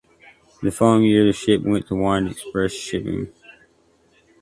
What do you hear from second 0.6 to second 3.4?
The following year the ship went to Wind Express Shipping.